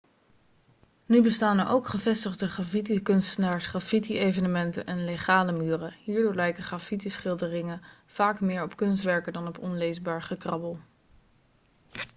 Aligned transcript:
nu 1.05 1.21
bestaan 1.21 1.57
er 1.59 1.67
ook 1.67 1.87
gevestigde 1.87 2.47
graffitikunstenaars 2.49 3.67
graffiti-evenementen 3.67 4.85
en 4.85 5.05
legale' 5.05 5.51
muren 5.51 5.95
hierdoor 6.03 6.33
lijken 6.35 6.63
graffiti-schilderingen 6.63 7.81
vaak 8.05 8.39
meer 8.39 8.63
op 8.63 8.75
kunstwerken 8.75 9.33
dan 9.33 9.47
op 9.47 9.59
onleesbaar 9.59 10.21
gekrabbel 10.21 10.79